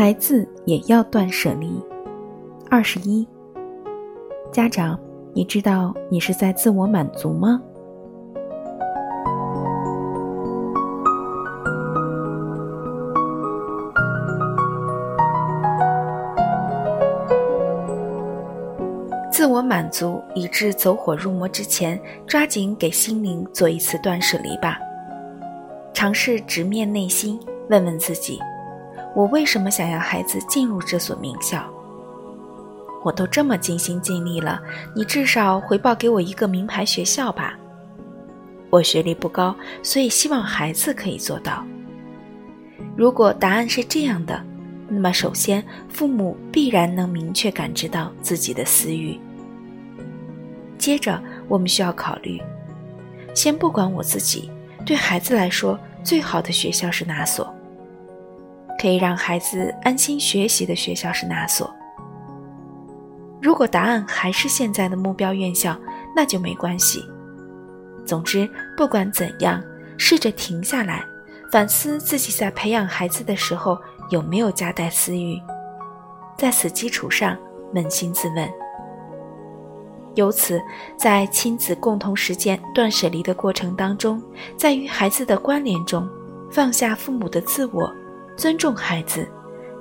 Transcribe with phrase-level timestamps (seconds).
[0.00, 1.84] 孩子也要断舍离。
[2.70, 3.26] 二十一，
[4.52, 4.96] 家长，
[5.32, 7.60] 你知道你是在自我满足吗？
[19.32, 24.78] 自我满足以致走火入魔之前，抓紧给心灵做一次断舍离吧。
[25.92, 27.36] 尝试直面内心，
[27.68, 28.38] 问问自己。
[29.14, 31.62] 我为什么想要孩子进入这所名校？
[33.04, 34.60] 我都这么尽心尽力了，
[34.94, 37.58] 你至少回报给我一个名牌学校吧。
[38.70, 41.64] 我学历不高，所以希望孩子可以做到。
[42.96, 44.44] 如果答案是这样的，
[44.88, 49.18] 那么首先父母必然能明确感知到自己的私欲。
[50.76, 52.40] 接着我们需要考虑，
[53.34, 54.50] 先不管我自己，
[54.84, 57.54] 对孩子来说最好的学校是哪所？
[58.80, 61.68] 可以让孩子安心学习的学校是哪所？
[63.40, 65.76] 如果答案还是现在的目标院校，
[66.14, 67.04] 那就没关系。
[68.04, 69.62] 总之，不管怎样，
[69.96, 71.04] 试着停下来，
[71.52, 73.78] 反思自己在培养孩子的时候
[74.10, 75.40] 有没有夹带私欲，
[76.36, 77.36] 在此基础上
[77.74, 78.48] 扪心自问。
[80.14, 80.60] 由此，
[80.96, 84.20] 在亲子共同实践断舍离的过程当中，
[84.56, 86.08] 在与孩子的关联中，
[86.50, 87.94] 放下父母的自我。
[88.38, 89.28] 尊重孩子，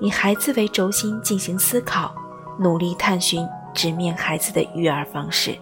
[0.00, 2.14] 以孩子为轴心进行思考，
[2.58, 5.54] 努力探寻直面孩子的育儿方式。